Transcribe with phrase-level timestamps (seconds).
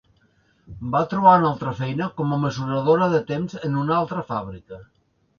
[0.93, 4.81] Va trobar una altra feina com a mesuradora de temps en una altra fàbrica.